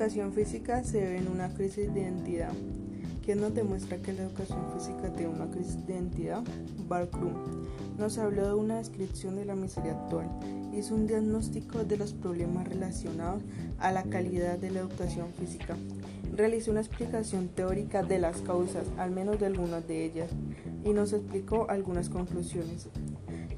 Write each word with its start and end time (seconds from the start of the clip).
educación 0.00 0.32
física 0.32 0.82
se 0.82 0.98
ve 0.98 1.18
en 1.18 1.28
una 1.28 1.52
crisis 1.52 1.92
de 1.92 2.00
identidad. 2.00 2.52
¿Quién 3.22 3.38
nos 3.38 3.54
demuestra 3.54 3.98
que 3.98 4.14
la 4.14 4.22
educación 4.22 4.64
física 4.72 5.12
tiene 5.12 5.34
una 5.34 5.50
crisis 5.50 5.86
de 5.86 5.92
identidad? 5.92 6.42
Barclay 6.88 7.34
nos 7.98 8.16
habló 8.16 8.46
de 8.46 8.54
una 8.54 8.78
descripción 8.78 9.36
de 9.36 9.44
la 9.44 9.54
miseria 9.54 9.92
actual. 9.92 10.26
Hizo 10.72 10.94
un 10.94 11.06
diagnóstico 11.06 11.84
de 11.84 11.98
los 11.98 12.14
problemas 12.14 12.66
relacionados 12.66 13.42
a 13.78 13.92
la 13.92 14.04
calidad 14.04 14.56
de 14.56 14.70
la 14.70 14.80
educación 14.80 15.34
física. 15.38 15.76
Realizó 16.34 16.70
una 16.70 16.80
explicación 16.80 17.48
teórica 17.48 18.02
de 18.02 18.20
las 18.20 18.40
causas, 18.40 18.86
al 18.96 19.10
menos 19.10 19.38
de 19.38 19.46
algunas 19.46 19.86
de 19.86 20.06
ellas, 20.06 20.30
y 20.82 20.94
nos 20.94 21.12
explicó 21.12 21.66
algunas 21.68 22.08
conclusiones. 22.08 22.88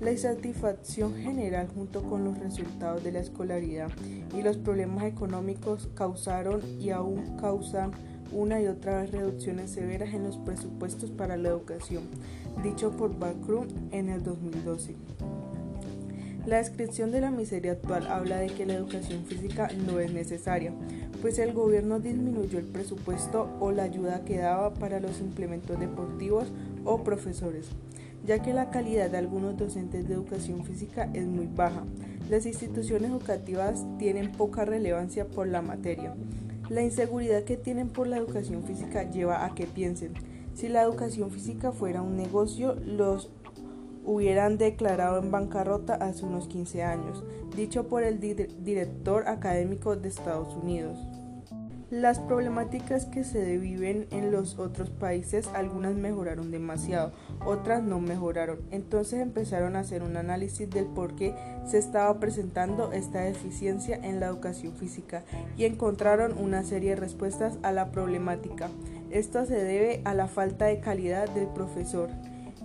La 0.03 0.11
insatisfacción 0.11 1.15
general 1.15 1.69
junto 1.73 2.03
con 2.03 2.25
los 2.25 2.37
resultados 2.37 3.05
de 3.05 3.13
la 3.13 3.21
escolaridad 3.21 3.89
y 4.37 4.43
los 4.43 4.57
problemas 4.57 5.05
económicos 5.05 5.91
causaron 5.95 6.61
y 6.81 6.91
aún 6.91 7.37
causan 7.37 7.93
una 8.33 8.61
y 8.61 8.67
otra 8.67 9.01
vez 9.01 9.13
reducciones 9.13 9.71
severas 9.71 10.13
en 10.13 10.25
los 10.25 10.39
presupuestos 10.39 11.13
para 11.13 11.37
la 11.37 11.51
educación, 11.51 12.03
dicho 12.65 12.91
por 12.97 13.17
Barcroom 13.17 13.69
en 13.93 14.09
el 14.09 14.25
2012. 14.25 14.97
La 16.47 16.57
descripción 16.57 17.13
de 17.13 17.21
la 17.21 17.31
miseria 17.31 17.71
actual 17.71 18.09
habla 18.09 18.39
de 18.39 18.49
que 18.49 18.67
la 18.67 18.75
educación 18.75 19.25
física 19.25 19.69
no 19.87 20.01
es 20.01 20.13
necesaria, 20.13 20.73
pues 21.21 21.39
el 21.39 21.53
gobierno 21.53 22.01
disminuyó 22.01 22.59
el 22.59 22.67
presupuesto 22.67 23.57
o 23.61 23.71
la 23.71 23.85
ayuda 23.85 24.25
que 24.25 24.39
daba 24.39 24.75
para 24.75 24.99
los 24.99 25.21
implementos 25.21 25.79
deportivos 25.79 26.49
o 26.85 27.05
profesores 27.05 27.69
ya 28.25 28.41
que 28.41 28.53
la 28.53 28.71
calidad 28.71 29.11
de 29.11 29.19
algunos 29.19 29.57
docentes 29.57 30.09
de 30.09 30.15
educación 30.15 30.65
física 30.65 31.11
es 31.13 31.27
muy 31.27 31.47
baja. 31.47 31.85
Las 32.31 32.47
instituciones 32.47 33.11
educativas 33.11 33.85
tienen 33.99 34.33
poca 34.33 34.65
relevancia 34.65 35.27
por 35.27 35.49
la 35.49 35.63
materia. 35.63 36.15
La 36.69 36.83
inseguridad 36.83 37.45
que 37.45 37.57
tienen 37.57 37.89
por 37.89 38.07
la 38.07 38.17
educación 38.17 38.63
física 38.63 39.11
lleva 39.11 39.45
a 39.45 39.55
que 39.55 39.67
piensen, 39.67 40.15
si 40.55 40.69
la 40.69 40.83
educación 40.83 41.31
física 41.31 41.73
fuera 41.73 42.03
un 42.03 42.17
negocio, 42.17 42.75
los 42.75 43.31
hubieran 44.05 44.59
declarado 44.59 45.19
en 45.19 45.31
bancarrota 45.31 45.95
hace 45.95 46.25
unos 46.25 46.49
15 46.49 46.83
años, 46.83 47.25
dicho 47.57 47.89
por 47.89 48.03
el 48.03 48.21
director 48.21 49.29
académico 49.29 49.97
de 49.97 50.09
Estados 50.09 50.55
Unidos. 50.57 50.99
Las 51.93 52.21
problemáticas 52.21 53.05
que 53.05 53.23
se 53.23 53.59
viven 53.59 54.07
en 54.13 54.33
los 54.33 54.59
otros 54.59 54.89
países, 54.89 55.47
algunas 55.49 55.95
mejoraron 55.95 56.51
demasiado, 56.51 57.13
otras 57.45 57.83
no 57.83 58.01
mejoraron. 58.01 58.61
Entonces 58.71 59.21
empezaron 59.21 59.77
a 59.77 59.81
hacer 59.81 60.03
un 60.03 60.17
análisis 60.17 60.71
del 60.71 60.87
por 60.87 61.15
qué 61.17 61.35
se 61.67 61.77
estaba 61.77 62.19
presentando 62.19 62.93
esta 62.93 63.21
deficiencia 63.21 63.95
en 64.03 64.21
la 64.21 64.29
educación 64.29 64.73
física 64.73 65.23
y 65.59 65.67
encontraron 65.67 66.39
una 66.39 66.63
serie 66.63 66.95
de 66.95 66.97
respuestas 66.97 67.59
a 67.63 67.73
la 67.73 67.93
problemática. 67.93 68.71
Esto 69.11 69.45
se 69.45 69.63
debe 69.63 70.01
a 70.07 70.15
la 70.15 70.29
falta 70.29 70.65
de 70.65 70.81
calidad 70.81 71.29
del 71.29 71.49
profesor, 71.49 72.09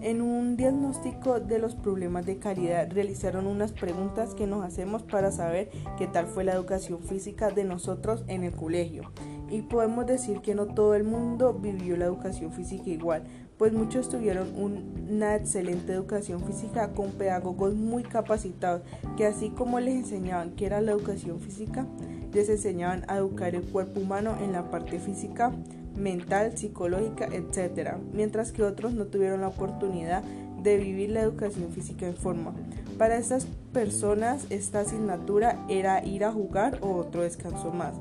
en 0.02 0.22
un 0.22 0.58
diagnóstico 0.58 1.40
de 1.40 1.60
los 1.60 1.76
problemas 1.76 2.26
de 2.26 2.38
calidad 2.38 2.92
realizaron 2.92 3.48
unas 3.48 3.72
preguntas 3.72 4.36
que 4.36 4.48
nos 4.48 4.64
hacemos 4.64 5.04
para 5.04 5.32
saber 5.32 5.70
qué 5.98 6.08
tal 6.08 6.28
fue 6.28 6.44
la 6.44 6.54
educación 6.54 7.00
física 7.00 7.50
de 7.50 7.64
nosotros 7.64 8.24
en 8.28 8.44
el 8.44 8.54
colegio. 8.54 9.12
Y 9.50 9.64
podemos 9.64 10.06
decir 10.06 10.42
que 10.42 10.56
no 10.56 10.68
todo 10.68 10.94
el 10.94 11.04
mundo 11.04 11.54
vivió 11.54 11.98
la 11.98 12.06
educación 12.06 12.52
física 12.52 12.90
igual, 12.90 13.24
pues 13.58 13.74
muchos 13.74 14.10
tuvieron 14.10 14.54
una 14.56 15.36
excelente 15.36 15.94
educación 15.94 16.44
física 16.44 16.94
con 16.94 17.12
pedagogos 17.12 17.74
muy 17.74 18.04
capacitados 18.04 18.84
que 19.16 19.26
así 19.26 19.50
como 19.50 19.80
les 19.80 19.96
enseñaban 19.96 20.52
qué 20.52 20.68
era 20.68 20.82
la 20.82 20.92
educación 20.92 21.40
física, 21.40 21.88
les 22.34 22.50
enseñaban 22.50 23.04
a 23.08 23.18
educar 23.18 23.56
el 23.56 23.64
cuerpo 23.64 24.00
humano 24.00 24.38
en 24.44 24.52
la 24.52 24.70
parte 24.70 25.00
física, 25.00 25.52
mental, 25.98 26.58
psicológica, 26.58 27.26
etc., 27.26 27.96
mientras 28.14 28.52
que 28.52 28.64
otros 28.64 28.94
no 28.94 29.06
tuvieron 29.06 29.42
la 29.42 29.50
oportunidad 29.50 30.24
de 30.62 30.78
vivir 30.78 31.12
la 31.12 31.22
educación 31.22 31.72
física 31.72 32.08
en 32.08 32.16
forma. 32.16 32.54
Para 32.98 33.18
estas 33.18 33.48
personas 33.74 34.48
esta 34.50 34.82
asignatura 34.82 35.64
era 35.70 36.04
ir 36.04 36.24
a 36.24 36.32
jugar 36.32 36.80
o 36.82 36.96
otro 36.96 37.22
descanso 37.22 37.72
más. 37.72 37.94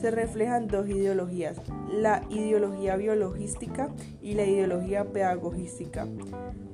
Se 0.00 0.10
reflejan 0.10 0.66
dos 0.66 0.88
ideologías, 0.88 1.56
la 1.92 2.22
ideología 2.28 2.96
biologística 2.96 3.88
y 4.20 4.34
la 4.34 4.44
ideología 4.44 5.04
pedagogística. 5.04 6.06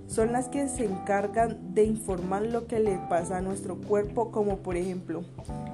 Son 0.06 0.33
las 0.33 0.49
que 0.49 0.69
se 0.69 0.87
encargan 0.87 1.75
de 1.75 1.84
informar 1.84 2.43
lo 2.43 2.66
que 2.66 2.81
le 2.81 2.99
pasa 3.10 3.37
a 3.37 3.43
nuestro 3.43 3.77
cuerpo, 3.77 4.31
como 4.31 4.59
por 4.59 4.77
ejemplo, 4.77 5.22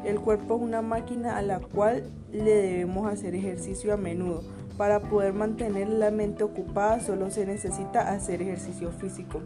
el 0.05 0.21
cuerpo 0.21 0.57
es 0.57 0.63
una 0.63 0.83
máquina 0.83 1.39
a 1.39 1.43
la 1.43 1.61
cual 1.61 2.03
le 2.33 2.55
debemos 2.55 3.11
hacer 3.11 3.35
ejercicio 3.35 3.95
a 3.95 3.97
menudo 3.97 4.43
para 4.77 5.01
poder 5.01 5.33
mantener 5.33 5.89
la 5.89 6.11
mente 6.11 6.43
ocupada 6.45 7.01
solo 7.01 7.31
se 7.31 7.47
necesita 7.47 8.11
hacer 8.13 8.43
ejercicio 8.43 8.91
físico. 8.91 9.41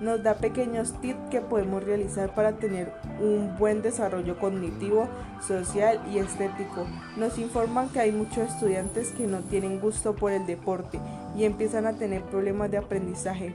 Nos 0.00 0.22
da 0.22 0.34
pequeños 0.34 1.00
tips 1.00 1.30
que 1.30 1.40
podemos 1.40 1.84
realizar 1.84 2.34
para 2.34 2.52
tener 2.58 2.92
un 3.20 3.56
buen 3.58 3.82
desarrollo 3.82 4.38
cognitivo, 4.38 5.08
social 5.46 6.00
y 6.12 6.18
estético. 6.18 6.86
Nos 7.16 7.38
informan 7.38 7.88
que 7.88 8.00
hay 8.00 8.12
muchos 8.12 8.50
estudiantes 8.50 9.10
que 9.12 9.26
no 9.26 9.40
tienen 9.40 9.80
gusto 9.80 10.14
por 10.14 10.32
el 10.32 10.46
deporte 10.46 10.98
y 11.36 11.44
empiezan 11.44 11.86
a 11.86 11.94
tener 11.94 12.22
problemas 12.22 12.70
de 12.70 12.78
aprendizaje. 12.78 13.54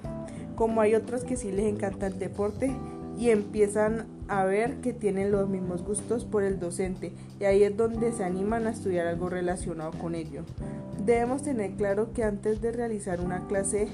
Como 0.55 0.81
hay 0.81 0.95
otros 0.95 1.23
que 1.23 1.37
sí 1.37 1.51
les 1.51 1.65
encanta 1.65 2.07
el 2.07 2.19
deporte 2.19 2.75
y 3.17 3.29
empiezan 3.29 4.07
a 4.29 4.45
ver 4.45 4.77
que 4.81 4.93
tienen 4.93 5.31
los 5.31 5.49
mismos 5.49 5.83
gustos 5.83 6.23
por 6.23 6.43
el 6.43 6.59
docente 6.59 7.11
y 7.39 7.43
ahí 7.43 7.63
es 7.63 7.75
donde 7.75 8.11
se 8.13 8.23
animan 8.23 8.67
a 8.67 8.71
estudiar 8.71 9.07
algo 9.07 9.29
relacionado 9.29 9.91
con 9.91 10.15
ello. 10.15 10.43
Debemos 11.05 11.43
tener 11.43 11.71
claro 11.71 12.11
que 12.13 12.23
antes 12.23 12.61
de 12.61 12.71
realizar 12.71 13.21
una 13.21 13.47
clase 13.47 13.87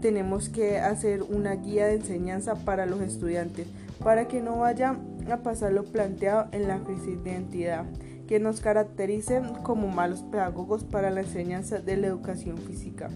tenemos 0.00 0.48
que 0.48 0.78
hacer 0.78 1.22
una 1.22 1.56
guía 1.56 1.86
de 1.86 1.96
enseñanza 1.96 2.54
para 2.54 2.86
los 2.86 3.00
estudiantes 3.00 3.66
para 4.02 4.28
que 4.28 4.40
no 4.40 4.58
vaya 4.58 4.96
a 5.30 5.36
pasar 5.38 5.72
lo 5.72 5.84
planteado 5.84 6.46
en 6.52 6.68
la 6.68 6.78
crisis 6.78 7.22
de 7.22 7.30
identidad 7.30 7.84
que 8.26 8.38
nos 8.38 8.60
caractericen 8.60 9.54
como 9.62 9.88
malos 9.88 10.22
pedagogos 10.22 10.84
para 10.84 11.10
la 11.10 11.20
enseñanza 11.20 11.78
de 11.78 11.96
la 11.96 12.06
educación 12.06 12.58
física. 12.58 13.08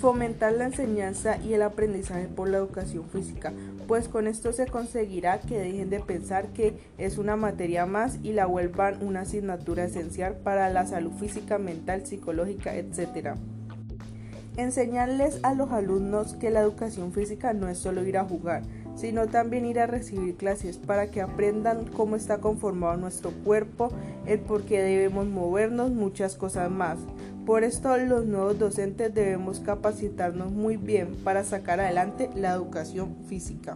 Fomentar 0.00 0.54
la 0.54 0.64
enseñanza 0.64 1.36
y 1.36 1.52
el 1.52 1.60
aprendizaje 1.60 2.26
por 2.26 2.48
la 2.48 2.56
educación 2.56 3.04
física, 3.10 3.52
pues 3.86 4.08
con 4.08 4.28
esto 4.28 4.50
se 4.54 4.66
conseguirá 4.66 5.40
que 5.40 5.58
dejen 5.58 5.90
de 5.90 6.00
pensar 6.00 6.46
que 6.54 6.72
es 6.96 7.18
una 7.18 7.36
materia 7.36 7.84
más 7.84 8.18
y 8.22 8.32
la 8.32 8.46
vuelvan 8.46 9.04
una 9.06 9.20
asignatura 9.20 9.84
esencial 9.84 10.36
para 10.36 10.70
la 10.70 10.86
salud 10.86 11.12
física, 11.20 11.58
mental, 11.58 12.06
psicológica, 12.06 12.74
etc. 12.76 13.34
Enseñarles 14.56 15.38
a 15.42 15.52
los 15.52 15.70
alumnos 15.70 16.32
que 16.32 16.48
la 16.50 16.60
educación 16.60 17.12
física 17.12 17.52
no 17.52 17.68
es 17.68 17.76
solo 17.76 18.02
ir 18.02 18.16
a 18.16 18.24
jugar, 18.24 18.62
sino 18.94 19.26
también 19.26 19.66
ir 19.66 19.80
a 19.80 19.86
recibir 19.86 20.34
clases 20.36 20.78
para 20.78 21.10
que 21.10 21.20
aprendan 21.20 21.84
cómo 21.84 22.16
está 22.16 22.38
conformado 22.38 22.96
nuestro 22.96 23.32
cuerpo, 23.44 23.90
el 24.24 24.40
por 24.40 24.62
qué 24.62 24.80
debemos 24.80 25.26
movernos, 25.26 25.90
muchas 25.90 26.36
cosas 26.36 26.70
más. 26.70 26.96
Por 27.50 27.64
esto 27.64 27.96
los 27.96 28.26
nuevos 28.26 28.60
docentes 28.60 29.12
debemos 29.12 29.58
capacitarnos 29.58 30.52
muy 30.52 30.76
bien 30.76 31.16
para 31.24 31.42
sacar 31.42 31.80
adelante 31.80 32.30
la 32.36 32.52
educación 32.52 33.16
física. 33.26 33.74